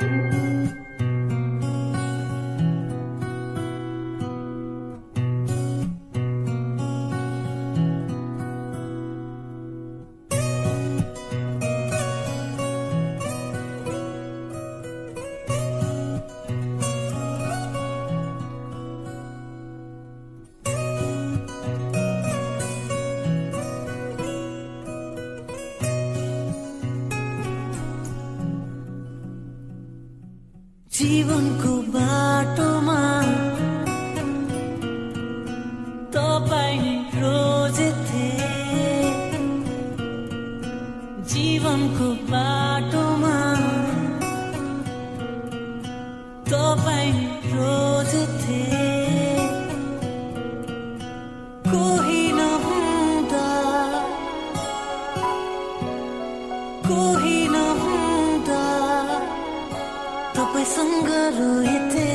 thank 0.00 0.74
you 0.74 0.85
जीवनको 31.06 31.72
बाटोमा 31.94 32.65
तपाईँसँग 61.25 61.39
रोएथे 61.39 62.14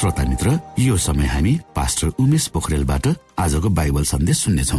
श्रोता 0.00 0.24
मित्र 0.24 0.58
यो 0.78 0.96
समय 0.96 1.26
हामी 1.26 1.52
पास्टर 1.76 2.08
उमेश 2.20 2.46
पोखरेलबाट 2.56 3.06
आजको 3.38 3.68
बाइबल 3.68 4.04
सन्देश 4.04 4.38
सुन्नेछौ। 4.38 4.78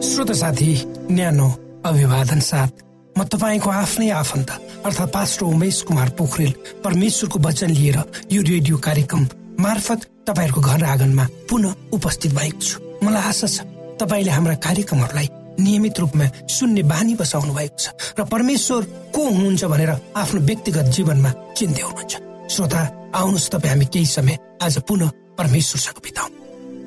श्रोत 0.00 0.32
साथी 0.32 0.70
न्यानो 1.10 1.48
अभिवादन 1.84 2.40
साथ 2.40 2.72
म 3.18 3.24
तपाईँको 3.28 3.70
आफ्नै 3.70 4.08
आफन्त 4.16 4.50
अर्थात् 4.84 5.12
पास्टर 5.12 5.44
उमेश 5.44 5.82
कुमार 5.84 6.08
पोखरेल 6.16 6.52
परमेश्वरको 6.84 7.38
वचन 7.48 7.70
लिएर 7.76 7.98
यो 8.32 8.42
रेडियो 8.42 8.76
कार्यक्रम 8.80 9.28
मार्फत 9.60 10.08
तपाईँहरूको 10.24 10.60
घर 10.60 10.84
आँगनमा 10.84 11.28
पुनः 11.50 11.74
उपस्थित 11.92 12.32
भएको 12.32 12.60
छु। 12.60 12.80
मलाई 13.04 13.22
आशा 13.28 13.46
छ 13.46 13.60
तपाईँले 14.00 14.30
हाम्रा 14.30 14.54
कार्यक्रमहरूलाई 14.64 15.28
नियमित 15.60 15.98
रूपमा 16.00 16.26
सुन्ने 16.48 16.82
बानी 16.82 17.14
बसाउनु 17.14 17.52
भएको 17.54 17.78
छ 17.78 17.86
र 18.18 18.24
परमेश्वर 18.24 18.82
को 19.14 19.22
हुनुहुन्छ 19.28 19.64
भनेर 19.64 19.90
आफ्नो 20.16 20.40
व्यक्तिगत 20.40 20.86
जीवनमा 20.94 21.30
चिन्दै 21.56 21.82
हुनुहुन्छ। 21.82 22.12
श्रोता 22.52 22.80
आउनुहोस् 23.14 23.50
तपाईँ 23.50 23.72
हामी 23.72 23.86
केही 23.86 24.06
समय 24.06 24.38
आज 24.62 24.78
पुनः 24.88 25.10
परमेश्वरसँग 25.38 25.98
बिताउँ। 26.04 26.30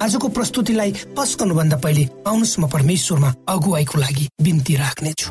आजको 0.04 0.28
प्रस्तुतिलाई 0.30 0.92
पस्कनुभन्दा 1.18 1.78
पहिले 1.84 2.04
आउनुहोस् 2.28 2.60
म 2.60 2.68
परमेश्वरमा 2.69 3.30
अगुवाईको 3.50 3.98
लागि 3.98 4.25
बिन्ती 4.42 4.75
राख्नेछु। 4.75 5.30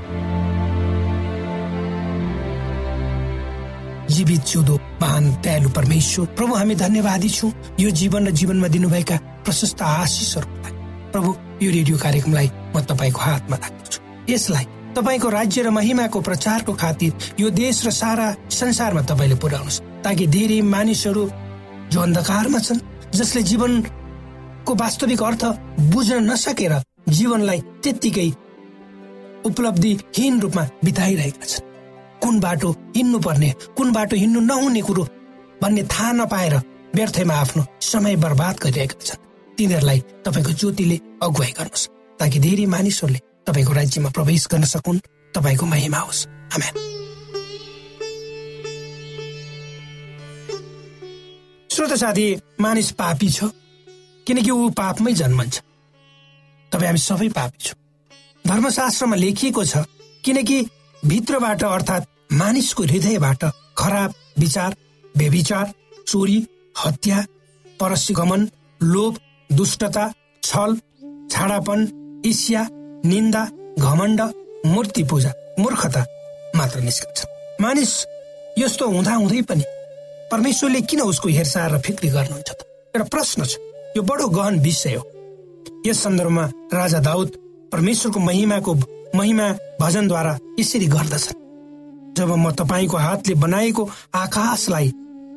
जीवित 4.06 4.42
जिउँदो 4.46 4.74
महान 5.02 5.24
दयालु 5.42 5.68
परमेश्वर 5.70 6.26
प्रभु 6.38 6.54
हामी 6.54 6.74
धन्यवादी 6.74 7.28
छौँ। 7.28 7.52
यो 7.80 7.90
जीवन 7.90 8.26
र 8.26 8.30
जीवनमा 8.30 8.68
दिनुभएका 8.68 9.16
प्रशस्त 9.44 9.82
आशिषहरूको 9.82 10.58
लागि 10.62 10.78
प्रभु 11.12 11.30
यो 11.62 11.70
रेडियो 11.72 11.96
कार्यक्रमलाई 11.98 12.48
म 12.76 12.84
तपाईँको 12.84 13.20
हातमा 13.20 13.56
राख्दछु। 13.56 13.98
यसलाई 14.28 14.64
तपाईँको 14.96 15.28
राज्य 15.28 15.62
र 15.62 15.70
महिमाको 15.70 16.20
प्रचारको 16.20 16.72
खातिर 16.72 17.12
यो 17.40 17.50
देश 17.50 17.86
र 17.86 17.90
सारा 17.90 18.26
संसारमा 18.50 19.02
तपाईँले 19.08 19.36
पुर्याउनुहोस्। 19.40 19.80
ताकि 20.04 20.26
धेरै 20.26 20.60
मानिसहरू 20.62 21.24
जो 21.90 22.00
अन्धकारमा 22.00 22.58
छन् 22.58 22.84
जसले 23.14 23.42
जीवनको 23.42 24.72
वास्तविक 24.74 25.22
अर्थ 25.22 25.44
बुझ्न 25.92 26.20
नसकेर 26.30 26.74
जीवनलाई 27.08 27.60
त्यत्तिकै 27.82 28.28
उपलब्धिहीन 29.46 30.40
रूपमा 30.40 30.64
बिताइरहेका 30.84 31.46
छन्। 31.46 31.64
कुन 32.22 32.40
बाटो 32.40 32.70
हिँड्नु 32.96 33.18
पर्ने 33.18 33.50
कुन 33.76 33.92
बाटो 33.92 34.16
हिँड्नु 34.16 34.40
नहुने 34.40 34.80
कुरो 34.82 35.04
भन्ने 35.62 35.82
थाहा 35.86 36.12
नपाएर 36.12 36.54
व्यर्थमा 36.94 37.34
आफ्नो 37.34 37.62
समय 37.80 38.16
बर्बाद 38.16 38.54
गरिरहेका 38.62 39.04
छन्। 39.04 39.20
तिनीहरूलाई 39.56 40.00
तपाईँको 40.24 40.52
ज्योतिले 40.52 40.96
अगुवाई 41.22 41.52
गर्नुहोस्। 41.58 41.88
ताकि 42.20 42.38
धेरै 42.38 42.66
मानिसहरूले 42.66 43.20
तपाईँको 43.46 43.72
राज्यमा 43.72 44.10
प्रवेश 44.10 44.46
गर्न 44.50 44.64
सकुन्। 44.64 44.98
तपाईँको 45.34 45.66
महिमा 45.66 45.98
होस्। 45.98 46.26
श्रोत 51.70 51.92
साथी 51.92 52.26
मानिस 52.60 52.90
पापी 52.92 53.28
छ 53.30 53.44
किनकि 54.26 54.50
ऊ 54.50 54.68
पापमै 54.70 55.12
जन्मन्छ। 55.12 55.60
तपाईँ 56.72 56.86
हामी 56.86 56.98
सबै 56.98 57.28
पापी 57.28 57.58
छौँ। 57.60 57.78
धर्मशास्त्रमा 58.46 59.16
लेखिएको 59.16 59.64
छ 59.64 59.84
किनकि 60.24 60.58
भित्रबाट 61.02 61.62
अर्थात् 61.64 62.08
मानिसको 62.32 62.82
हृदयबाट 62.82 63.44
खराब 63.78 64.14
विचार 64.38 64.76
व्यभिचार 65.16 65.72
चोरी 66.06 66.38
हत्या 66.76 67.18
परस्यगमन 67.80 68.48
लोभ 68.80 69.18
दुष्टता 69.50 70.04
छल 70.42 70.76
छाडापन 71.30 71.86
ईर्ष्या 72.26 72.62
निन्दा 73.06 73.42
घमण्ड 73.78 74.20
मूर्ति 74.66 75.02
पूजा 75.02 75.32
मूर्खता 75.58 76.00
मात्र 76.56 76.80
निस्कन्छ। 76.80 77.24
मानिस 77.60 77.92
यस्तो 78.58 78.88
हुँदा 78.88 79.14
हुँदै 79.14 79.42
पनि 79.46 79.64
परमेश्वरले 80.32 80.80
किन 80.90 81.00
उसको 81.00 81.28
हेरसाह 81.28 81.66
र 81.66 81.78
फिक्री 81.78 82.08
गर्नुहुन्छ 82.10 82.50
त? 82.50 82.60
एउटा 82.96 83.06
प्रश्न 83.14 83.44
छ। 83.44 83.56
यो 83.96 84.02
बडो 84.02 84.26
गहन 84.28 84.58
विषय 84.58 84.94
हो। 84.94 85.04
यस 85.86 86.02
सन्दर्भमा 86.02 86.44
राजा 86.74 86.98
दाउद 86.98 87.28
परमेश्वरको 87.72 88.20
महिमाको 88.20 88.74
महिमा 89.14 89.46
भजनद्वारा 89.80 90.38
यसरी 90.60 90.86
गर्दछन्। 90.86 91.44
जब 92.16 92.30
म 92.34 92.50
तपाईँको 92.50 92.96
हातले 92.96 93.34
बनाएको 93.38 93.82
आकाशलाई 94.14 94.88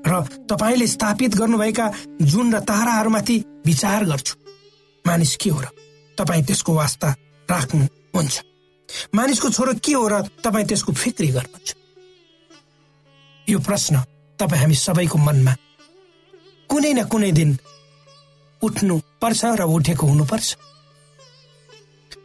र 0.08 0.14
तपाईँले 0.50 0.88
स्थापित 0.88 1.36
गर्नुभएका 1.38 1.92
जुन 2.22 2.56
र 2.56 2.60
ताराहरूमाथि 2.66 3.38
विचार 3.66 4.06
गर्छु 4.06 4.36
मानिस 5.06 5.36
के 5.38 5.50
हो 5.50 5.62
र? 5.62 5.68
तपाईँ 6.20 6.44
त्यसको 6.44 6.74
वास्ता 6.74 7.08
राख्नुहुन्छ 7.50 8.36
मानिसको 9.16 9.50
छोरो 9.50 9.74
के 9.84 9.94
हो 9.94 10.08
र 10.08 10.22
तपाईँ 10.44 10.68
त्यसको 10.68 10.94
फिक्री 10.94 11.28
गर्नुहुन्छ? 11.28 11.70
यो 13.50 13.60
प्रश्न 13.60 13.96
तपाईँ 14.40 14.62
हामी 14.62 14.76
सबैको 14.76 15.18
मनमा 15.18 15.54
कुनै 16.70 16.94
न 16.94 17.04
कुनै 17.08 17.32
दिन 17.32 17.58
उठ्नु 18.62 18.96
पर्छ 19.22 19.42
र 19.60 19.64
उठेको 19.64 20.08
हुनुपर्छ। 20.08 20.48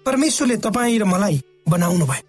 परमेश्वरले 0.07 0.57
तपाईँ 0.57 0.99
र 0.99 1.05
मलाई 1.05 1.41
बनाउनु 1.69 2.07
भयो। 2.07 2.25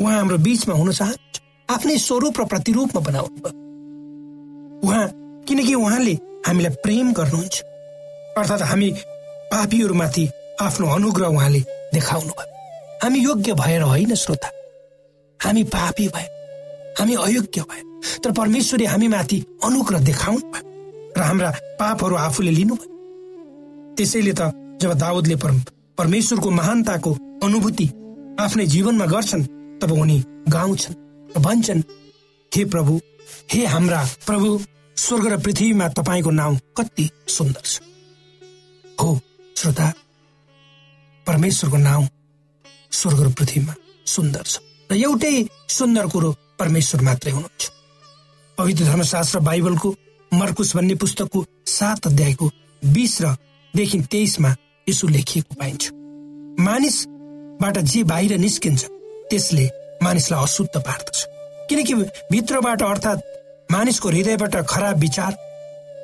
उहाँ 0.00 0.16
हाम्रो 0.18 0.38
बीचमा 0.38 0.74
हुन 0.74 0.92
चाहन्छ 0.92 1.40
आफ्नै 1.70 1.96
स्वरूप 1.98 2.40
र 2.40 2.44
प्रतिरूपमा 2.44 3.00
बनाउनु 3.00 3.38
भयो। 3.42 3.54
उहाँ 4.86 5.06
किनकि 5.46 5.74
उहाँले 5.74 6.14
हामीलाई 6.46 6.74
प्रेम 6.82 7.12
गर्नुहुन्छ। 7.12 7.56
अर्थात् 8.38 8.62
हामी 8.62 8.90
पापीहरूमाथि 9.52 10.24
आफ्नो 10.60 10.86
अनुग्रह 10.86 11.26
उहाँले 11.26 11.60
देखाउनु 11.94 12.28
भयो। 12.28 12.50
हामी 13.02 13.18
योग्य 13.18 13.54
भएर 13.54 13.82
होइन 13.82 14.14
श्रोता। 14.14 14.50
हामी 15.40 15.64
पापी 15.64 16.08
भए 16.08 16.28
हामी 16.98 17.14
अयोग्य 17.14 17.60
भए 17.60 17.82
तर 18.24 18.32
परमेश्वरले 18.32 18.86
हामीमाथि 18.86 19.38
अनुग्रह 19.64 20.00
देखाउनु 20.00 20.50
भयो 20.52 21.12
र 21.16 21.20
हाम्रा 21.20 21.50
पापहरू 21.80 22.16
आफूले 22.16 22.50
लिनुभयो 22.50 22.90
त्यसैले 23.96 24.32
त 24.32 24.52
जब 24.82 24.92
दाउदले 24.92 25.36
परमेश्वरको 25.98 26.50
महानताको 26.50 27.10
अनुभूति 27.42 27.86
आफ्नै 28.40 28.66
जीवनमा 28.66 29.06
गर्छन् 29.06 29.44
तब 29.80 29.92
उनी 29.92 30.18
गाउँछन् 30.48 31.40
भन्छन् 31.42 31.82
हे 32.52 32.64
प्रभु 32.64 33.00
हे 33.52 33.66
हाम्रा 33.66 34.00
प्रभु 34.26 34.48
स्वर्ग 34.96 35.26
र 35.26 35.36
पृथ्वीमा 35.38 35.88
तपाईँको 35.88 36.30
नाउँ 36.30 36.56
कति 36.76 37.08
सुन्दर 37.28 37.64
छ। 37.64 37.80
हो 39.02 39.20
श्रोता 39.56 39.92
परमेश्वरको 41.26 41.76
नाउँ 41.78 42.06
स्वर्ग 42.92 43.32
पृथ्वीमा 43.32 43.74
सुन्दर 44.06 44.42
छ। 44.42 44.58
र 44.90 44.94
एउटै 44.96 45.34
सुन्दर 45.68 46.06
कुरो 46.06 46.30
परमेश्वर 46.58 47.00
मात्रै 47.02 47.32
हुनुहुन्छ। 47.32 47.70
पवित्र 48.58 48.84
धर्मशास्त्र 48.84 49.38
बाइबलको 49.40 49.94
मर्कुस 50.32 50.76
भन्ने 50.76 50.94
पुस्तकको 50.94 51.44
सात 51.66 52.06
अध्यायको 52.06 52.50
बिस 52.82 53.20
र 53.22 53.36
देखि 53.74 54.00
तेइसमा 54.12 54.54
यसो 54.86 55.08
लेखिएको 55.08 55.54
पाइन्छ। 55.54 55.90
मानिसबाट 56.60 57.78
जे 57.78 58.02
बाहिर 58.04 58.36
निस्किन्छ 58.38 58.84
त्यसले 59.30 59.68
मानिसलाई 60.02 60.42
अशुद्ध 60.42 60.74
पार्दछ। 60.76 61.24
किनकि 61.68 61.94
भित्रबाट 62.32 62.82
अर्थात् 62.82 63.20
मानिसको 63.72 64.08
हृदयबाट 64.08 64.56
खराब 64.68 64.98
विचार 64.98 65.32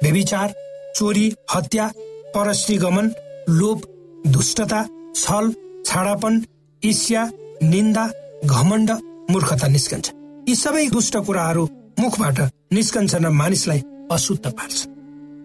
व्यविचार 0.02 0.54
चोरी 0.96 1.26
हत्या 1.54 1.86
परश्री 2.34 2.76
गमन 2.76 3.10
लोभ 3.50 3.82
दुष्टता 4.26 4.80
छल 5.16 5.52
छाडापन 5.86 6.42
ईर्ष्या 6.82 7.24
निन्दा 7.62 8.06
घमण्ड 8.44 8.90
मूर्खता 9.30 9.66
निस्कन्छ। 9.68 10.06
यी 10.48 10.54
सबै 10.54 10.86
दुष्ट 10.88 11.16
कुराहरू 11.26 11.64
मुखबाट 11.98 12.38
निस्कन्छन् 12.72 13.24
र 13.24 13.28
मानिसलाई 13.40 13.80
अशुद्ध 14.12 14.46
पार्छ। 14.48 14.78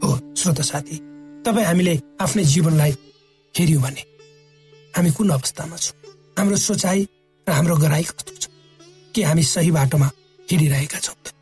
हो 0.04 0.10
श्रोत 0.38 0.62
साथी 0.62 0.98
तपाईँ 1.46 1.66
हामीले 1.66 1.94
आफ्नै 2.22 2.44
जीवनलाई 2.44 2.92
हेऱ्यौँ 3.56 3.82
भने 3.82 4.04
हामी 4.96 5.12
कुन 5.18 5.30
अवस्थामा 5.30 5.78
छौँ? 5.78 5.96
हाम्रो 6.38 6.58
सोचाइ 6.58 7.00
र 7.48 7.52
हाम्रो 7.52 7.76
गराइ 7.78 8.04
कस्तो 8.04 8.34
छ? 8.42 8.48
के 9.16 9.24
हामी 9.24 9.44
सही 9.44 9.72
बाटोमा 9.72 10.10
हिँडिरहेका 10.48 11.00
छौँ? 11.00 11.16
त 11.24 11.34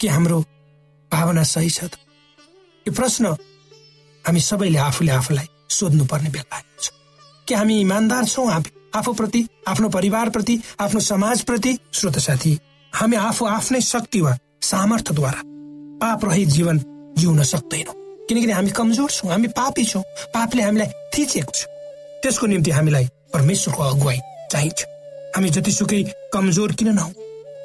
के 0.00 0.08
हाम्रो 0.08 0.38
भावना 1.12 1.42
सही 1.42 1.70
छ 1.70 1.84
त? 1.90 1.98
यो 2.86 2.92
प्रश्न 2.94 3.24
हामी 4.24 4.40
सबैले 4.40 4.78
आफूले 4.78 5.12
आफूलाई 5.12 5.48
सोध्नुपर्ने 5.68 6.30
बेला 6.30 6.56
आएको 6.56 6.80
छ। 6.80 6.88
के 7.50 7.54
हामी 7.54 7.80
इमान्दार 7.80 8.24
छौँ 8.24 8.48
आफूप्रति 8.94 9.46
आफ्नो 9.68 9.88
परिवारप्रति 9.88 10.58
आफ्नो 10.80 11.00
समाजप्रति 11.00 11.72
श्रोत 11.92 12.18
साथी 12.18 12.58
हामी 12.92 13.16
आफू 13.18 13.46
आफ्नै 13.46 13.80
शक्ति 13.80 14.20
वा 14.20 14.36
सामर्थ्यद्वारा 14.62 15.42
पाप 16.02 16.24
रहित 16.24 16.48
जीवन 16.48 16.78
जिउन 17.18 17.42
सक्दैनौँ। 17.44 17.94
किनकि 18.28 18.50
हामी 18.50 18.70
कमजोर 18.70 19.10
छौँ 19.10 19.30
हामी 19.30 19.48
पापी 19.58 19.84
छौँ 19.84 20.02
पापले 20.34 20.62
हामीलाई 20.62 20.86
थिचेको 21.14 21.52
छ। 21.52 21.66
त्यसको 22.22 22.46
निम्ति 22.46 22.70
हामीलाई 22.70 23.08
परमेश्वरको 23.34 23.82
अगुवाई 23.82 24.18
चाहिन्छ। 24.52 24.84
हामी 25.36 25.50
जतिसुकै 25.50 26.02
कमजोर 26.32 26.72
किन 26.72 26.88
नहौ? 26.94 27.10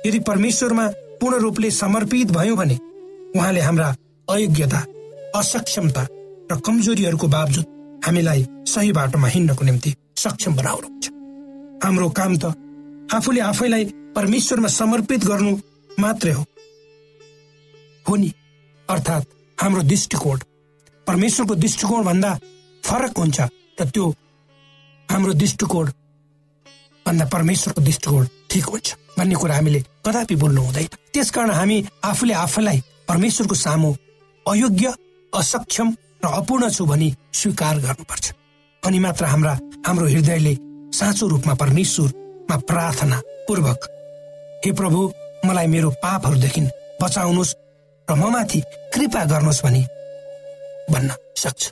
यदि 0.06 0.20
परमेश्वरमा 0.20 0.88
पूर्ण 1.22 1.40
रूपले 1.40 1.72
समर्पित 1.72 2.32
भयौँ 2.32 2.58
भने 2.58 2.78
उहाँले 3.36 3.62
हाम्रा 3.62 3.96
अयोग्यता 4.28 4.84
असक्षमता 5.36 6.08
र 6.52 6.60
कमजोरीहरूको 6.66 7.28
बावजुद 7.28 7.66
हामीलाई 8.06 8.46
सही 8.68 8.92
बाटोमा 8.92 9.28
हिँड्नको 9.28 9.66
निम्ति 9.66 9.96
सक्षम 10.18 10.56
बनाउनुहुन्छ 10.56 11.06
हाम्रो 11.84 12.10
काम 12.10 12.38
त 12.38 12.54
आफूले 13.14 13.42
आफैलाई 13.42 13.86
परमेश्वरमा 14.16 14.68
समर्पित 14.68 15.26
गर्नु 15.26 15.58
मात्रै 16.00 16.32
हो। 16.32 16.44
हो 18.10 18.16
नि? 18.16 18.32
अर्थात् 18.90 19.26
हाम्रो 19.58 19.82
दृष्टिकोण। 19.84 20.40
परमेश्वरको 21.08 21.56
दृष्टिकोण 21.56 22.04
भन्दा 22.04 22.32
फरक 22.84 23.18
हुन्छ 23.18 23.40
र 23.82 23.90
त्यो 23.90 24.06
हाम्रो 25.10 25.34
दृष्टिकोण 25.34 25.92
भन्दा 27.06 27.26
परमेश्वरको 27.26 27.82
दृष्टिकोण 27.82 28.28
ठिक 28.50 28.66
हुन्छ 28.66 28.96
भन्ने 29.18 29.36
कुरा 29.36 29.56
हामीले 29.56 29.80
कदापि 30.06 30.36
बोल्नु 30.36 30.62
हुँदैन। 30.62 30.88
त्यसकारण 31.14 31.52
हामी 31.52 31.78
आफूले 32.04 32.34
आफैलाई 32.34 32.82
परमेश्वरको 33.08 33.56
सामु 33.56 33.94
अयोग्य 34.46 34.94
असक्षम 35.34 35.96
र 36.26 36.28
अपूर्ण 36.34 36.70
छु 36.74 36.86
भनी 36.86 37.14
स्वीकार 37.34 37.76
गर्नुपर्छ। 37.86 38.26
अनि 38.84 39.00
मात्र 39.00 39.26
हाम्रा 39.26 39.54
हाम्रो 39.86 40.06
हृदयले 40.08 40.54
साँचो 40.98 41.28
रूपमा 41.28 41.54
परमेश्वरमा 41.54 42.56
प्रार्थना 42.70 43.18
पूर्वक 43.48 43.82
हे 44.66 44.72
प्रभु 44.72 45.00
मलाई 45.46 45.68
मेरो 45.68 45.90
पापहरूदेखि 46.04 46.62
बचाउनुहोस् 47.02 47.54
र 48.08 48.14
म 48.18 48.30
माथि 48.34 48.60
कृपा 48.94 49.24
गर्नुहोस् 49.32 49.64
भनी 49.66 49.82
भन्न 50.92 51.10
सक्छ। 51.38 51.64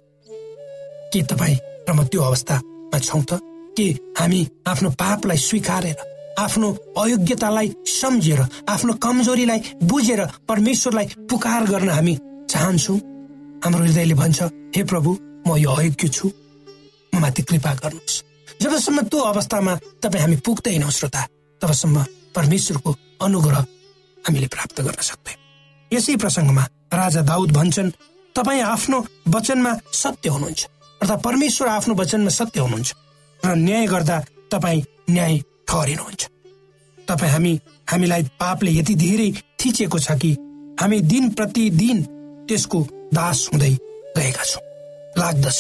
के 1.14 1.22
तपाईँ 1.30 1.58
र 1.90 1.94
म 1.94 2.06
त्यो 2.06 2.22
अवस्थामा 2.22 3.00
छौँ 3.00 3.24
त? 3.30 3.42
के 3.78 3.88
हामी 4.20 4.42
आफ्नो 4.70 4.90
पापलाई 5.02 5.38
स्वीकारेर 5.38 5.98
आफ्नो 6.40 6.68
अयोग्यतालाई 6.98 7.68
सम्झेर 7.90 8.42
आफ्नो 8.70 8.94
कमजोरीलाई 9.02 9.60
बुझेर 9.82 10.22
परमेश्वरलाई 10.50 11.08
पुकार 11.30 11.62
गर्न 11.72 11.90
हामी 11.90 12.16
चाहन्छौँ? 12.50 13.13
हाम्रो 13.64 13.84
हृदयले 13.84 14.16
भन्छ 14.20 14.40
हे 14.76 14.84
प्रभु 14.84 15.12
म 15.48 15.56
यो 15.58 15.72
अयोग्य 15.72 16.08
छु। 16.08 16.28
म 17.16 17.20
माथि 17.24 17.42
कृपा 17.48 17.72
गर्नुहोस्। 17.80 18.22
जबसम्म 18.62 19.02
त्यो 19.08 19.20
अवस्थामा 19.32 19.74
तपाईँ 20.04 20.22
हामी 20.24 20.38
पुग्दैनौँ 20.46 20.92
श्रोता 20.92 21.22
तबसम्म 21.62 21.98
परमेश्वरको 22.36 22.92
अनुग्रह 23.24 23.60
हामीले 24.26 24.48
प्राप्त 24.52 24.82
गर्न 24.84 25.02
सक्दैनौँ। 25.10 25.42
यसै 25.92 26.16
प्रसङ्गमा 26.20 26.64
राजा 26.92 27.22
दाउद 27.24 27.52
भन्छन् 27.58 27.92
तपाईँ 28.36 28.62
आफ्नो 28.74 28.98
वचनमा 29.36 29.72
सत्य 29.94 30.30
हुनुहुन्छ। 30.30 30.62
अर्थात् 31.02 31.24
परमेश्वर 31.24 31.68
आफ्नो 31.68 31.94
वचनमा 31.96 32.32
सत्य 32.40 32.60
हुनुहुन्छ। 32.60 32.90
र 33.40 33.50
न्याय 33.68 33.86
गर्दा 33.88 34.18
तपाईँ 34.52 34.84
न्याय 35.10 35.34
ठहरिनुहुन्छ। 35.68 36.22
तपाईँ 37.08 37.32
हामी 37.32 37.54
हामीलाई 37.92 38.24
पापले 38.40 38.72
यति 38.72 38.96
धेरै 38.96 39.30
थिचेको 39.60 40.00
छ 40.00 40.12
कि 40.20 40.32
हामी 40.82 41.00
दिन 41.12 41.30
प्रतिदिन 41.38 42.00
त्यसको 42.48 42.80
दास 43.14 43.50
हुँदै 43.54 43.74
गएका 44.18 44.44
छौँ। 44.44 44.64
लाग्दछ। 45.18 45.60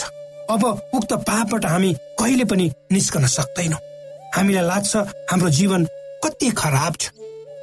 अब 0.49 0.63
उक्त 0.93 1.13
पापबाट 1.27 1.65
हामी 1.65 1.93
कहिले 2.19 2.45
पनि 2.45 2.71
निस्कन 2.91 3.25
सक्दैनौँ। 3.27 3.79
हामीलाई 4.35 4.65
लाग्छ 4.65 4.95
हाम्रो 5.31 5.49
जीवन 5.49 5.85
कति 6.23 6.49
खराब 6.51 6.93
छ 6.99 7.11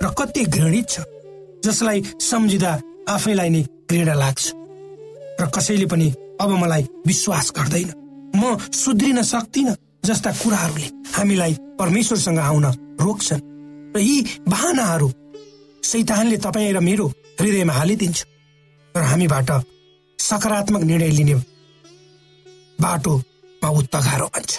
र 0.02 0.08
कति 0.18 0.44
घृणित 0.44 0.88
छ 0.88 1.00
जसलाई 1.64 2.02
सम्झिँदा 2.20 2.72
आफैलाई 3.08 3.50
नै 3.50 3.62
घृणा 3.90 4.14
लाग्छ। 4.14 4.44
र 5.40 5.46
कसैले 5.54 5.86
पनि 5.86 6.08
अब 6.40 6.50
मलाई 6.62 6.82
विश्वास 7.06 7.52
गर्दैन। 7.56 7.90
म 8.36 8.56
सुध्रिन 8.72 9.22
सक्दिन 9.22 9.74
जस्ता 10.06 10.30
कुराहरूले 10.40 10.88
हामीलाई 11.12 11.52
परमेश्वरसँग 11.78 12.38
आउन 12.38 12.66
रोक्छन्। 13.00 13.42
र 13.96 13.98
यी 14.00 14.16
बाहनाहरू 14.48 15.08
सैतानले 15.82 16.36
तपाईँ 16.36 16.72
र 16.72 16.80
मेरो 16.80 17.06
हृदयमा 17.40 17.72
हालिदिन्छ। 17.72 18.18
र 18.94 19.02
हामीबाट 19.10 19.50
सकारात्मक 20.18 20.82
निर्णय 20.82 21.10
लिने 21.18 21.34
बाटोमा 22.78 23.68
उत्तगारो 23.78 24.26
भन्छ 24.34 24.52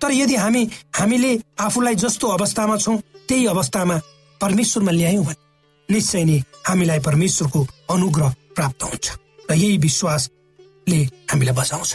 तर 0.00 0.12
यदि 0.12 0.36
हामी 0.36 0.62
हामीले 0.98 1.30
आफूलाई 1.60 1.94
जस्तो 1.94 2.28
अवस्थामा 2.28 2.76
छौँ 2.76 2.96
त्यही 3.28 3.46
अवस्थामा 3.46 3.96
परमेश्वरमा 4.40 4.92
ल्यायौँ 4.92 5.24
भने 5.24 5.46
निश्चय 5.88 6.24
नै 6.24 6.38
हामीलाई 6.68 6.98
परमेश्वरको 7.08 7.66
अनुग्रह 7.90 8.34
प्राप्त 8.56 8.82
हुन्छ 8.82 9.06
र 9.50 9.54
यही 9.54 9.76
विश्वासले 9.78 11.00
हामीलाई 11.30 11.54
बचाउँछ 11.54 11.90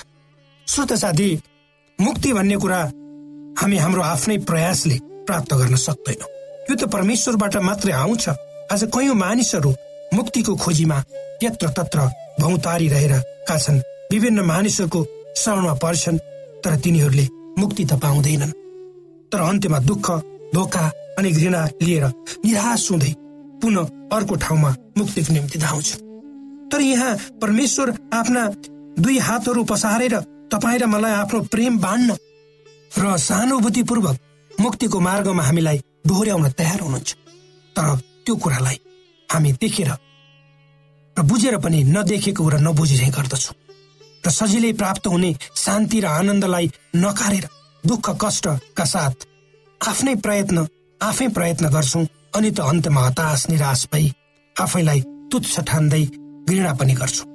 श्रोत 0.68 0.94
साथी 0.94 1.30
मुक्ति 2.00 2.34
भन्ने 2.34 2.58
कुरा 2.58 2.80
हामी 3.60 3.78
हाम्रो 3.78 4.02
आफ्नै 4.02 4.38
प्रयासले 4.50 4.98
प्राप्त 5.28 5.54
गर्न 5.54 5.76
सक्दैनौँ। 5.78 6.30
यो 6.70 6.76
त 6.76 6.90
परमेश्वरबाट 6.90 7.56
मात्रै 7.70 7.94
आउँछ। 7.94 8.30
आज 8.74 8.84
कयौँ 8.94 9.16
मानिसहरू 9.16 9.72
मुक्तिको 10.14 10.56
खोजीमा 10.56 10.98
यत्र 11.44 11.70
तत्र 11.78 12.00
भौतारी 12.40 12.88
रहेका 12.88 13.58
छन्। 13.58 13.82
विभिन्न 14.12 14.40
मानिसहरूको 14.46 15.06
शरणमा 15.38 15.74
पर्छन् 15.84 16.18
तर 16.64 16.76
तिनीहरूले 16.80 17.28
मुक्ति 17.60 17.86
त 17.86 17.94
पाउँदैनन्। 18.04 18.52
तर 19.32 19.40
अन्त्यमा 19.42 19.80
दुःख 19.80 20.10
धोका 20.54 20.86
अनि 21.18 21.32
घृणा 21.32 21.62
लिएर 21.82 22.06
निराश 22.46 22.90
हुँदै 22.92 23.14
पुनः 23.62 23.90
अर्को 24.16 24.36
ठाउँमा 24.36 24.76
मुक्तिको 24.98 25.34
निम्ति 25.34 25.60
धाउँछ 25.60 25.90
तर 26.72 26.82
यहाँ 26.82 27.16
परमेश्वर 27.42 27.90
आफ्ना 28.14 28.44
दुई 29.00 29.18
हातहरू 29.20 29.64
पसारेर 29.64 30.16
तपाईँ 30.54 30.80
र 30.80 30.86
मलाई 30.86 31.14
आफ्नो 31.14 31.42
प्रेम 31.52 31.78
बाँड्न 31.80 32.16
र 32.94 33.18
सहानुभूतिपूर्वक 33.20 34.18
मुक्तिको 34.52 35.00
मार्गमा 35.00 35.44
हामीलाई 35.44 35.78
डोहोऱ्याउन 36.08 36.50
तयार 36.52 36.80
हुनुहुन्छ। 36.80 37.14
तर 37.76 37.96
त्यो 38.26 38.36
कुरालाई 38.36 38.78
हामी 39.34 39.52
देखेर 39.62 39.90
र 41.18 41.22
बुझेर 41.24 41.58
पनि 41.58 41.84
नदेखेको 41.86 42.50
र 42.50 42.56
नबुझे 42.62 43.10
गर्दछौँ। 43.18 43.56
र 44.24 44.30
सजिलै 44.30 44.72
प्राप्त 44.74 45.08
हुने 45.08 45.32
शान्ति 45.56 46.00
र 46.00 46.06
आनन्दलाई 46.08 46.72
नकारेर 46.96 47.46
दुःख 47.84 48.10
कष्टका 48.22 48.86
साथ 48.86 49.18
आफ्नै 49.82 50.16
प्रयत्न 50.24 50.68
आफै 51.02 51.28
प्रयत्न 51.36 51.70
गर्छौँ 51.70 52.06
अनि 52.36 52.52
त 52.52 52.60
अन्तमा 52.62 53.02
हताश 53.08 53.50
निराश 53.50 53.82
भई 53.94 54.06
आफैलाई 54.56 55.02
तुच्छ 55.32 55.60
ठान्दै 55.60 56.04
घृणा 56.48 56.74
पनि 56.80 56.94
गर्छौँ। 56.94 57.28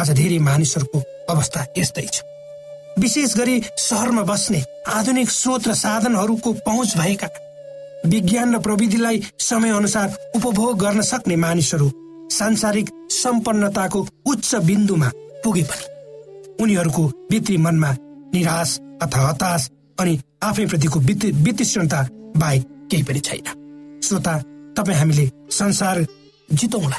आज 0.00 0.10
धेरै 0.12 0.38
मानिसहरूको 0.38 0.98
अवस्था 1.32 1.60
यस्तै 1.78 2.06
छ। 2.06 2.16
विशेष 2.98 3.36
गरी 3.36 3.56
सहरमा 3.78 4.22
बस्ने 4.22 4.60
आधुनिक 4.88 5.30
स्रोत 5.30 5.68
र 5.68 5.74
साधनहरूको 5.74 6.52
पहुँच 6.66 6.96
भएका 6.96 7.28
विज्ञान 8.04 8.54
र 8.54 8.58
प्रविधिलाई 8.58 9.22
समय 9.40 9.70
अनुसार 9.70 10.16
उपभोग 10.36 10.78
गर्न 10.78 11.00
सक्ने 11.02 11.36
मानिसहरू 11.36 11.90
सांसारिक 12.32 12.90
सम्पन्नताको 13.10 14.06
उच्च 14.26 14.54
बिन्दुमा 14.54 15.10
पुगे 15.44 15.62
पनि। 15.62 15.84
उनीहरूको 16.62 17.06
भित्री 17.30 17.56
मनमा 17.56 17.90
निराश 18.34 18.78
अथवा 19.02 19.28
हताश 19.28 19.68
अनि 20.00 20.20
आफैप्रतिको 20.42 21.00
वितृष्णता 21.00 22.02
बाहेक 22.36 22.64
केही 22.90 23.02
पनि 23.02 23.20
छैन। 23.20 24.00
श्रोता 24.04 24.38
तपाईँ 24.76 24.98
हामीले 24.98 25.30
संसार 25.50 26.04
जितौँला 26.52 26.98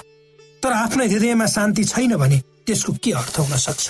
तर 0.63 0.71
आफ्नो 0.73 1.03
हृदयमा 1.05 1.45
शान्ति 1.45 1.83
छैन 1.83 2.15
भने 2.15 2.41
त्यसको 2.65 2.93
के 3.03 3.11
अर्थ 3.11 3.39
हुन 3.39 3.57
सक्छ? 3.57 3.89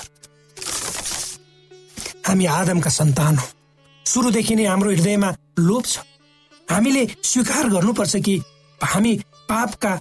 हामी 2.27 2.45
आदमका 2.45 2.89
सन्तान 2.89 3.37
हौ। 3.37 3.47
सुरुदेखि 4.05 4.55
नै 4.55 4.65
हाम्रो 4.65 4.91
हृदयमा 4.91 5.35
लोभ 5.59 5.85
छ। 5.85 5.97
हामीले 6.67 7.05
स्वीकार 7.23 7.69
गर्नुपर्छ 7.69 8.15
कि 8.25 8.35
हामी 8.81 9.13
पापका 9.49 9.93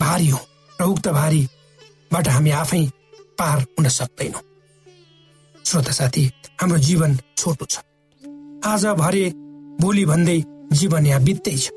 भारी 0.00 0.28
हौ 0.28 0.38
र 0.78 0.84
उक्त 0.84 1.08
भारीबाट 1.08 2.28
हामी 2.28 2.50
आफै 2.62 2.82
पार 3.38 3.58
हुन 3.78 3.88
सक्दैनौँ। 3.88 4.42
श्रोता 5.64 5.92
साथी 5.92 6.24
हाम्रो 6.60 6.78
जीवन 6.78 7.16
छोटो 7.36 7.64
छ। 7.64 7.78
आज 8.64 8.84
भरे 9.00 9.24
भोलि 9.80 10.04
भन्दै 10.06 10.38
जीवन 10.72 11.06
यहाँ 11.06 11.22
बित्दैछ 11.24 11.70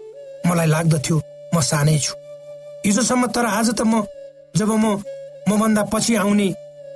मलाई 0.48 0.68
लाग्दथ्यो 0.68 1.18
म 1.56 1.62
सानै 1.62 1.98
छु। 2.00 2.14
हिजोसम्म 2.86 3.28
तर 3.32 3.46
आज 3.48 3.70
त 3.80 3.82
म 3.82 4.04
जब 4.58 4.72
म 4.76 4.86
मभन्दा 5.50 5.84
पछि 5.94 6.16
आउने 6.16 6.48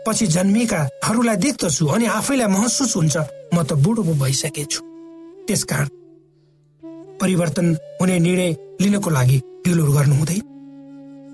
पछि 0.08 0.28
जन्मिएकाहरूलाई 0.36 1.38
देख्दछु 1.38 1.88
अनि 1.88 2.06
आफैलाई 2.20 2.48
महसुस 2.48 2.96
हुन्छ 2.96 3.18
म 3.54 3.64
त 3.64 3.74
बुढो 3.80 4.04
भइसकेछु। 4.04 4.82
त्यसकारण 5.48 5.88
परिवर्तन 7.22 7.76
हुने 8.02 8.20
निर्णय 8.20 8.56
लिनको 8.82 9.10
लागि 9.10 9.38
ढिलो 9.66 9.92
गर्नु 9.94 10.16
हुँदैन 10.16 10.42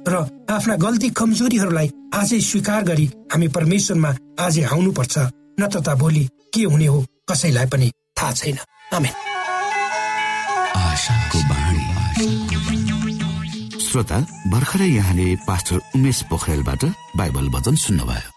र 0.08 0.15
आफ्ना 0.50 0.75
गल्ती 0.84 1.10
कमजोरीहरूलाई 1.20 1.89
आजै 2.15 2.39
स्वीकार 2.39 2.84
गरी 2.89 3.06
हामी 3.32 3.48
परमेश्वरमा 3.56 4.12
आजै 4.39 4.63
आउनुपर्छ। 4.63 5.15
नत्र 5.60 5.79
त 5.82 5.96
भोलि 6.00 6.24
के 6.53 6.63
हुने 6.63 6.88
हो 6.88 7.00
कसैलाई 7.29 7.67
पनि 7.67 7.91
थाहा 8.17 8.32
छैन। 8.32 8.58
श्रोता 13.88 14.17
भर्खरै 14.51 14.88
यहाँले 14.88 15.27
पास्टर 15.48 15.77
उमेश 15.96 16.22
पोखरेलबाट 16.29 16.84
बाइबल 17.17 17.50
वचन 17.56 17.75
सुन्नुभयो। 17.84 18.37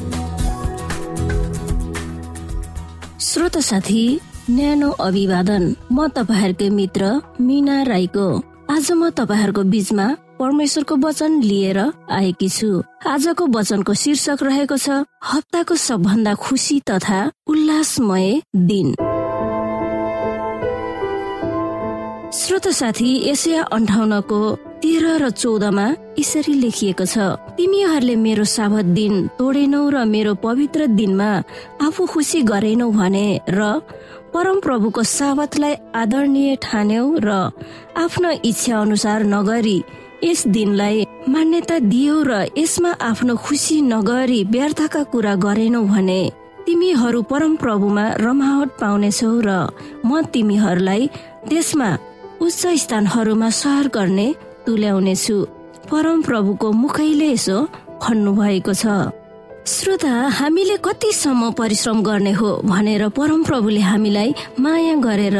श्रोत 3.31 3.57
साथी 3.57 4.19
न्यानो 4.49 4.89
अभिवादन। 4.99 5.63
म 5.91 6.07
तपाईँहरूकै 6.07 6.67
मित्र 6.69 7.11
मिना 7.39 7.75
राईको। 7.83 8.25
आज 8.67 8.91
म 8.91 9.09
तपाईँहरूको 9.09 9.63
बीचमा 9.63 10.07
परमेश्वरको 10.39 10.95
वचन 10.95 11.39
लिएर 11.39 11.79
आएकी 12.11 12.49
छु। 12.49 12.83
आजको 13.07 13.45
वचनको 13.55 13.93
शीर्षक 13.93 14.43
रहेको 14.43 14.77
छ 14.77 15.07
हप्ताको 15.23 15.75
सबभन्दा 15.75 16.33
खुसी 16.43 16.79
तथा 16.89 17.19
उल्लासमय 17.47 18.27
दिन। 18.67 18.87
श्रोत 22.35 22.67
साथी 22.67 23.11
एसिया 23.31 23.63
अन्ठाउन्नको 23.71 24.41
तेह्र 24.81 25.07
र 25.21 25.29
चौधमा 25.31 25.85
यसरी 26.19 26.53
लेखिएको 26.55 27.05
छ 27.05 27.25
तिमीहरूले 27.53 28.15
मेरो 28.17 28.45
साबत 28.49 28.85
दिन 28.91 29.13
तोडेनौ 29.37 29.81
र 29.89 30.05
मेरो 30.07 30.33
पवित्र 30.41 30.87
दिनमा 30.91 31.29
आफू 31.81 32.05
खुसी 32.07 32.41
गरेनौ 32.43 32.89
भने 32.91 33.27
र 33.49 33.61
परम 34.33 34.59
प्रभुको 34.59 35.03
साबतलाई 35.11 35.75
आदरणीय 35.95 36.55
ठान्यौ 36.61 37.05
र 37.19 37.29
आफ्नो 37.97 38.31
इच्छा 38.43 38.75
अनुसार 38.79 39.23
नगरी 39.29 39.77
यस 40.23 40.45
दिनलाई 40.49 41.05
मान्यता 41.29 41.77
दियो 41.85 42.17
र 42.23 42.31
यसमा 42.57 42.91
आफ्नो 43.03 43.35
खुसी 43.39 43.81
नगरी 43.85 44.43
व्यर्थका 44.49 45.03
कुरा 45.11 45.35
गरेनौ 45.39 45.83
भने 45.87 46.21
तिमीहरू 46.65 47.21
परम 47.29 47.55
प्रभुमा 47.57 48.05
रमावट 48.19 48.69
पाउनेछौ 48.79 49.33
र 49.41 49.49
म 50.01 50.21
तिमीहरूलाई 50.33 51.09
त्यसमा 51.49 51.89
उच्च 52.41 52.61
स्थानहरूमा 52.81 53.49
सहर 53.55 53.87
गर्ने 53.95 54.27
तुल्याउनेछु। 54.65 55.37
परम 55.91 56.21
प्रभुको 56.21 56.71
मुखैले 56.71 57.29
यसो 57.31 57.57
भन्नु 58.01 58.31
भएको 58.33 58.73
छ। 58.73 58.85
श्रोता 59.67 60.13
हामीले 60.37 60.77
कतिसम्म 60.85 61.51
परिश्रम 61.59 62.01
गर्ने 62.03 62.31
हो 62.39 62.49
भनेर 62.65 63.03
परमप्रभुले 63.17 63.81
हामीलाई 63.81 64.33
माया 64.59 64.95
गरेर 65.05 65.37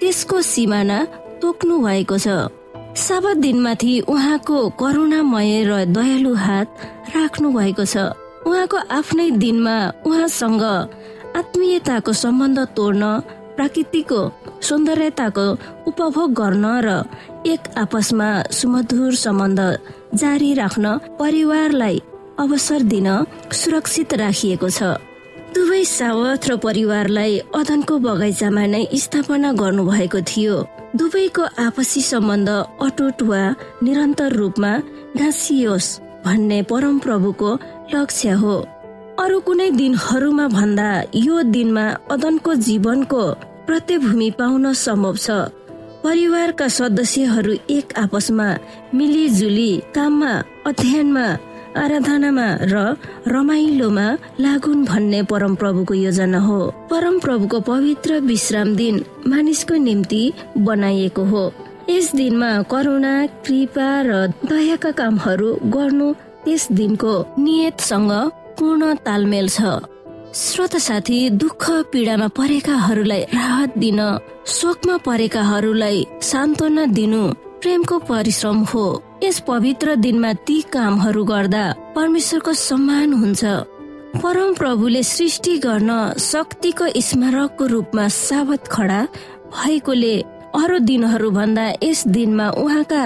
त्यसको 0.00 0.36
सिमाना 0.42 0.98
तोक्नु 1.42 1.74
भएको 1.86 2.16
छ। 2.18 2.28
साबत 2.96 3.36
दिनमाथि 3.46 3.92
उहाँको 4.10 4.56
करुणामय 4.80 5.52
र 5.70 5.72
दयालु 5.94 6.32
हात 6.34 6.68
राख्नु 7.14 7.48
भएको 7.58 7.84
छ। 7.84 7.96
उहाँको 8.46 8.78
आफ्नै 8.90 9.30
दिनमा 9.42 9.76
उहाँसँग 10.06 10.64
आत्मीयताको 11.38 12.12
सम्बन्ध 12.12 12.58
तोड्न 12.76 13.02
प्रकृतिको 13.56 14.20
सौन्दर्यताको 14.68 15.46
उपभोग 15.90 16.32
गर्न 16.40 16.64
र 16.86 16.88
एक 17.46 17.60
आपसमा 17.82 18.30
सुमधुर 18.58 19.14
सम्बन्ध 19.14 19.60
जारी 20.14 20.50
राख्न 20.54 20.96
परिवारलाई 21.20 22.02
अवसर 22.38 22.82
दिन 22.92 23.08
सुरक्षित 23.52 24.14
राखिएको 24.14 24.68
छ। 24.70 24.82
दुवै 25.54 25.84
सावत 25.84 26.48
र 26.48 26.56
परिवारलाई 26.56 27.38
अदनको 27.58 27.94
बगैँचामा 27.98 28.64
नै 28.74 28.84
स्थापना 28.94 29.52
गर्नुभएको 29.52 30.20
थियो। 30.30 30.56
दुवैको 30.96 31.44
आपसी 31.58 32.00
सम्बन्ध 32.02 32.48
अटुट 32.86 33.22
वा 33.22 33.42
निरन्तर 33.82 34.32
रूपमा 34.32 34.72
घाँसियोस् 35.16 35.90
भन्ने 36.24 36.62
परम 36.70 36.98
प्रभुको 36.98 37.50
लक्ष्य 37.94 38.30
हो। 38.42 38.56
अरू 39.20 39.38
कुनै 39.46 39.68
दिनहरूमा 39.70 40.44
भन्दा 40.48 40.90
यो 41.14 41.36
दिनमा 41.54 41.82
अदनको 42.14 42.52
जीवनको 42.66 43.22
प्रतिभूमि 43.66 44.28
पाउन 44.38 44.64
सम्भव 44.82 45.16
छ। 45.16 45.36
परिवारका 46.04 46.68
सदस्यहरू 46.76 47.54
एक 47.76 47.92
आपसमा 48.04 48.46
मिलिजुली 48.96 49.72
काममा 49.96 50.32
अध्ययनमा 50.70 51.26
आराधनामा 51.82 52.48
र 52.72 52.76
रमाइलोमा 53.34 54.06
लागुन् 54.40 54.86
भन्ने 54.86 55.20
परम 55.32 55.54
प्रभुको 55.60 55.94
योजना 55.94 56.40
हो। 56.40 56.60
परम 56.90 57.18
प्रभुको 57.20 57.60
पवित्र 57.70 58.20
विश्राम 58.32 58.74
दिन 58.76 59.04
मानिसको 59.28 59.74
निम्ति 59.86 60.22
बनाइएको 60.58 61.24
हो। 61.24 61.44
यस 61.90 62.14
दिनमा 62.16 62.50
करुणा 62.72 63.14
कृपा 63.44 63.90
र 64.08 64.26
दयाका 64.48 64.90
कामहरू 64.98 65.54
गर्नु 65.76 66.12
त्यस 66.44 66.68
दिनको 66.72 67.14
नियतसँग 67.38 68.12
पूर्ण 68.60 68.94
तालमेल 69.06 69.48
छ। 69.48 69.60
श्रोत 70.36 70.76
साथी 70.78 71.18
दुःख 71.42 71.64
पीडामा 71.92 72.26
परेकाहरूलाई 72.38 73.22
राहत 73.34 73.78
दिन 73.78 74.00
शोकमा 74.46 74.96
परेकाहरूलाई 75.06 76.04
सान्त्वना 76.22 76.84
दिनु 76.96 77.22
प्रेमको 77.62 77.98
परिश्रम 78.10 78.58
हो। 78.70 78.84
यस 79.24 79.38
पवित्र 79.48 79.94
दिनमा 80.04 80.32
ती 80.46 80.60
कामहरू 80.72 81.24
गर्दा 81.24 81.64
परमेश्वरको 81.96 82.52
सम्मान 82.60 83.12
हुन्छ। 83.12 83.42
परम 84.22 84.54
प्रभुले 84.54 85.02
सृष्टि 85.04 85.56
गर्न 85.58 85.90
शक्तिको 86.20 86.86
स्मारकको 87.00 87.66
रूपमा 87.66 88.06
साबत 88.08 88.68
खडा 88.72 89.00
भएकोले 89.52 90.16
अरू 90.60 90.78
दिनहरू 90.82 91.30
भन्दा 91.30 91.66
यस 91.82 92.06
दिनमा 92.08 92.48
उहाँका 92.62 93.04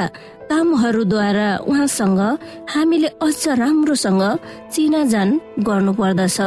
कामहरूद्वारा 0.50 1.48
उहाँसँग 1.70 2.20
हामीले 2.74 3.08
अझ 3.22 3.48
राम्रोसँग 3.60 4.22
चिनाजान 4.74 5.28
गर्नु 5.66 5.92
पर्दछ 6.00 6.38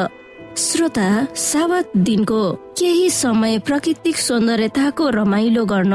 श्रोता 0.57 1.07
साबत 1.37 1.91
दिनको 2.07 2.41
केही 2.79 3.09
समय 3.13 3.57
प्राकृतिक 3.67 4.17
सौन्दर्यताको 4.17 5.09
रमाइलो 5.17 5.65
गर्न 5.71 5.93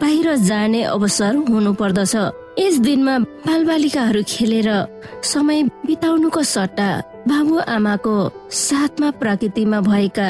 बाहिर 0.00 0.28
जाने 0.48 0.82
अवसर 0.96 1.36
हुनु 1.48 1.72
पर्दछ 1.80 2.14
यस 2.58 2.78
दिनमा 2.86 3.18
बालबालिकाहरू 3.46 4.22
खेलेर 4.32 4.68
समय 5.32 5.62
बिताउनुको 5.86 6.42
सट्टा 6.54 6.90
बाबु 7.30 7.58
आमाको 7.70 8.16
साथमा 8.58 9.10
प्रकृतिमा 9.20 9.80
भएका 9.80 10.28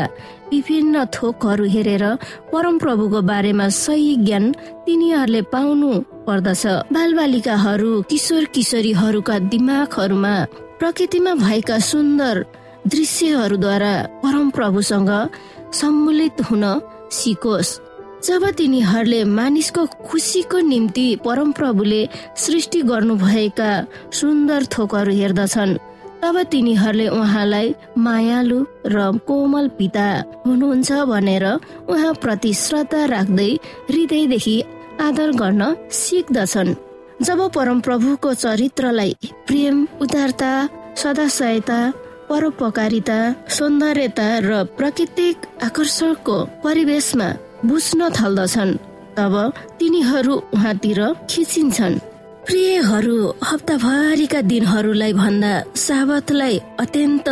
विभिन्न 0.52 1.04
थोकहरू 1.14 1.64
हेरेर 1.74 2.04
परम 2.52 2.78
प्रभुको 2.78 3.20
बारेमा 3.30 3.68
सही 3.76 4.14
ज्ञान 4.26 4.44
तिनीहरूले 4.86 5.42
पाउनु 5.52 5.90
पर्दछ। 6.26 6.64
बालबालिकाहरू 6.92 7.90
किशोर 8.10 8.44
किशोरीहरूका 8.54 9.38
दिमागहरूमा 9.52 10.34
प्रकृतिमा 10.80 11.34
भएका 11.44 11.78
सुन्दर 11.90 12.44
दृश्यहरूद्वारा 12.86 13.94
परम 14.22 14.50
प्रभुसँग 14.50 15.10
सम्मिलित 15.80 16.40
हुन 16.50 16.64
सिकोस्। 17.12 17.78
जब 18.26 18.42
तिनीहरूले 18.58 19.20
मानिसको 19.24 19.86
खुसीको 20.08 20.58
निम्ति 20.72 21.06
परम 21.24 21.52
प्रभुले 21.52 22.02
सृष्टि 22.36 22.80
गर्नुभएका 22.90 23.70
सुन्दर 24.12 24.66
थोकहरू 24.74 25.12
हेर्दछन् 25.12 25.78
तब 26.22 26.36
तिनीहरूले 26.52 27.06
उहाँलाई 27.08 27.74
मायालु 27.98 28.58
र 28.86 28.98
कोमल 29.28 29.68
पिता 29.78 30.08
हुनुहुन्छ 30.46 30.90
भनेर 31.10 31.46
उहाँ 31.88 32.12
प्रति 32.22 32.52
श्रद्धा 32.54 33.04
राख्दै 33.14 33.50
हृदयदेखि 33.90 34.56
आदर 35.00 35.30
गर्न 35.40 35.62
सिक्दछन्। 36.00 36.74
जब 37.26 37.40
परम 37.54 37.80
प्रभुको 37.80 38.34
चरित्रलाई 38.34 39.16
प्रेम 39.46 39.76
उदारता 40.02 40.52
सदाशयता 40.96 41.78
परोपकारिता 42.28 43.18
सौन्दर्यता 43.48 44.28
र 44.48 44.64
प्राकृतिक 44.78 45.36
आकर्षणको 45.64 46.36
परिवेशमा 46.64 47.28
बुझ्न 47.64 48.10
थाल्दछन्। 48.10 48.78
तब 49.16 49.34
तिनीहरू 49.78 50.34
उहाँतिर 50.54 51.00
खिचिन्छन्। 51.30 52.00
प्रियहरू 52.46 53.16
हप्ताभरिका 53.44 54.40
दिनहरूलाई 54.50 55.12
भन्दा 55.12 55.52
साबतलाई 55.76 56.56
अत्यन्त 56.82 57.28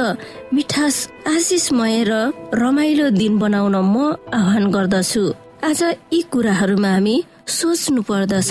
मिठास 0.55 0.97
आशिषमय 1.33 1.97
र 2.09 2.13
रमाइलो 2.55 3.09
दिन 3.21 3.39
बनाउन 3.39 3.77
म 3.95 3.97
आह्वान 4.39 4.65
गर्दछु। 4.75 5.25
आज 5.65 5.81
यी 6.13 6.21
कुराहरूमा 6.33 6.91
हामी 6.95 7.17
सोच्नु 7.59 8.03
पर्दछ। 8.11 8.51